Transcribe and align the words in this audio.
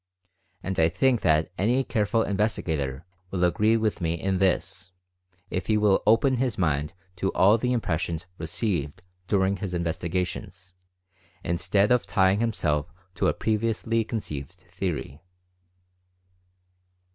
And 0.63 0.79
I 0.79 0.89
think 0.89 1.21
that 1.21 1.51
any 1.59 1.83
careful 1.83 2.23
investigator 2.23 3.05
will 3.29 3.43
agree 3.43 3.77
with 3.77 4.01
me 4.01 4.15
in 4.15 4.39
this, 4.39 4.89
if 5.51 5.67
he 5.67 5.77
will 5.77 6.01
open 6.07 6.37
his 6.37 6.57
mind 6.57 6.95
to 7.17 7.31
all 7.33 7.59
the 7.59 7.71
impressions 7.71 8.25
received 8.39 9.03
during 9.27 9.57
his 9.57 9.75
investigations, 9.75 10.73
instead 11.43 11.91
of 11.91 12.07
tying 12.07 12.39
himself 12.39 12.91
to 13.13 13.27
a 13.27 13.33
previously 13.35 14.03
conceived 14.03 14.53
theory. 14.55 15.21